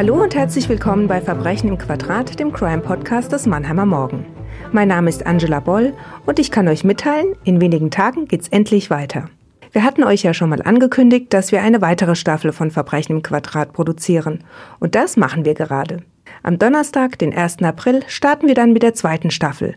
Hallo 0.00 0.22
und 0.22 0.34
herzlich 0.34 0.66
willkommen 0.70 1.08
bei 1.08 1.20
Verbrechen 1.20 1.68
im 1.68 1.76
Quadrat, 1.76 2.40
dem 2.40 2.54
Crime-Podcast 2.54 3.32
des 3.32 3.44
Mannheimer 3.44 3.84
Morgen. 3.84 4.24
Mein 4.72 4.88
Name 4.88 5.10
ist 5.10 5.26
Angela 5.26 5.60
Boll 5.60 5.92
und 6.24 6.38
ich 6.38 6.50
kann 6.50 6.68
euch 6.68 6.84
mitteilen, 6.84 7.34
in 7.44 7.60
wenigen 7.60 7.90
Tagen 7.90 8.26
geht's 8.26 8.48
endlich 8.48 8.88
weiter. 8.88 9.28
Wir 9.72 9.84
hatten 9.84 10.02
euch 10.02 10.22
ja 10.22 10.32
schon 10.32 10.48
mal 10.48 10.62
angekündigt, 10.62 11.34
dass 11.34 11.52
wir 11.52 11.60
eine 11.60 11.82
weitere 11.82 12.14
Staffel 12.14 12.52
von 12.52 12.70
Verbrechen 12.70 13.16
im 13.16 13.22
Quadrat 13.22 13.74
produzieren. 13.74 14.42
Und 14.78 14.94
das 14.94 15.18
machen 15.18 15.44
wir 15.44 15.52
gerade. 15.52 15.98
Am 16.42 16.58
Donnerstag, 16.58 17.18
den 17.18 17.36
1. 17.36 17.62
April, 17.62 18.00
starten 18.06 18.48
wir 18.48 18.54
dann 18.54 18.72
mit 18.72 18.82
der 18.82 18.94
zweiten 18.94 19.30
Staffel 19.30 19.74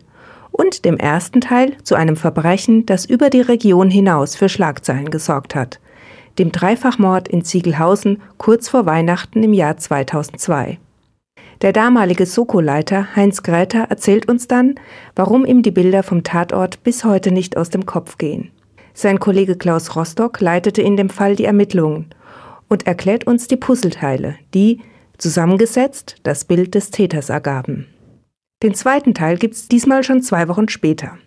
und 0.52 0.86
dem 0.86 0.96
ersten 0.96 1.42
Teil 1.42 1.76
zu 1.82 1.96
einem 1.96 2.16
Verbrechen, 2.16 2.86
das 2.86 3.04
über 3.04 3.28
die 3.28 3.42
Region 3.42 3.90
hinaus 3.90 4.36
für 4.36 4.48
Schlagzeilen 4.48 5.10
gesorgt 5.10 5.54
hat 5.54 5.80
dem 6.38 6.52
Dreifachmord 6.52 7.28
in 7.28 7.44
Ziegelhausen 7.44 8.22
kurz 8.38 8.68
vor 8.68 8.86
Weihnachten 8.86 9.42
im 9.42 9.52
Jahr 9.52 9.76
2002. 9.76 10.78
Der 11.62 11.72
damalige 11.72 12.26
Soko-Leiter 12.26 13.14
Heinz 13.16 13.42
Gräter 13.42 13.84
erzählt 13.88 14.28
uns 14.28 14.48
dann, 14.48 14.74
warum 15.14 15.46
ihm 15.46 15.62
die 15.62 15.70
Bilder 15.70 16.02
vom 16.02 16.24
Tatort 16.24 16.82
bis 16.82 17.04
heute 17.04 17.30
nicht 17.32 17.56
aus 17.56 17.70
dem 17.70 17.86
Kopf 17.86 18.18
gehen. 18.18 18.50
Sein 18.92 19.18
Kollege 19.18 19.56
Klaus 19.56 19.96
Rostock 19.96 20.40
leitete 20.40 20.82
in 20.82 20.96
dem 20.96 21.10
Fall 21.10 21.36
die 21.36 21.44
Ermittlungen 21.44 22.10
und 22.68 22.86
erklärt 22.86 23.26
uns 23.26 23.48
die 23.48 23.56
Puzzleteile, 23.56 24.36
die, 24.52 24.80
zusammengesetzt, 25.18 26.16
das 26.22 26.44
Bild 26.44 26.74
des 26.74 26.90
Täters 26.90 27.28
ergaben. 27.28 27.86
Den 28.62 28.74
zweiten 28.74 29.14
Teil 29.14 29.36
gibt's 29.36 29.68
diesmal 29.68 30.04
schon 30.04 30.22
zwei 30.22 30.48
Wochen 30.48 30.68
später. 30.68 31.18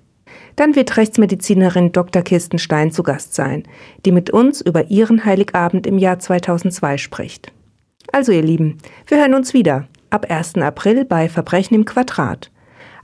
Dann 0.57 0.75
wird 0.75 0.97
Rechtsmedizinerin 0.97 1.91
Dr. 1.93 2.23
Kirsten 2.23 2.57
Stein 2.57 2.91
zu 2.91 3.03
Gast 3.03 3.35
sein, 3.35 3.63
die 4.05 4.11
mit 4.11 4.31
uns 4.31 4.59
über 4.59 4.89
ihren 4.89 5.23
Heiligabend 5.23 5.87
im 5.87 5.97
Jahr 5.97 6.19
2002 6.19 6.97
spricht. 6.97 7.53
Also 8.11 8.31
ihr 8.31 8.41
Lieben, 8.41 8.79
wir 9.05 9.19
hören 9.19 9.35
uns 9.35 9.53
wieder 9.53 9.87
ab 10.09 10.25
1. 10.29 10.55
April 10.55 11.05
bei 11.05 11.29
Verbrechen 11.29 11.75
im 11.75 11.85
Quadrat. 11.85 12.51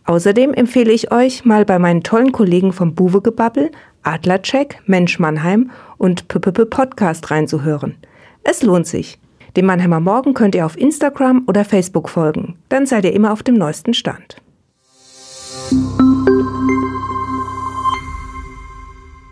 Außerdem 0.05 0.53
empfehle 0.53 0.91
ich 0.91 1.11
euch, 1.11 1.45
mal 1.45 1.63
bei 1.63 1.77
meinen 1.77 2.01
tollen 2.03 2.31
Kollegen 2.31 2.73
vom 2.73 2.95
Buwegebabbel, 2.95 3.71
Adlercheck, 4.01 4.81
Mensch 4.87 5.19
Mannheim 5.19 5.69
und 5.97 6.27
PPP 6.27 6.65
Podcast 6.65 7.29
reinzuhören. 7.29 7.95
Es 8.43 8.63
lohnt 8.63 8.87
sich. 8.87 9.19
Dem 9.55 9.67
Mannheimer 9.67 9.99
Morgen 9.99 10.33
könnt 10.33 10.55
ihr 10.55 10.65
auf 10.65 10.75
Instagram 10.75 11.43
oder 11.45 11.63
Facebook 11.63 12.09
folgen. 12.09 12.55
Dann 12.69 12.87
seid 12.87 13.05
ihr 13.05 13.13
immer 13.13 13.31
auf 13.31 13.43
dem 13.43 13.55
neuesten 13.55 13.93
Stand. 13.93 14.41